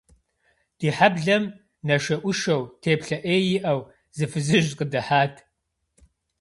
[0.77, 1.43] Ди хьэблэм
[1.87, 3.81] нашэӏушэу, теплъэ ӏей иӏэу,
[4.15, 5.35] зы фызыжь къыдыхьат.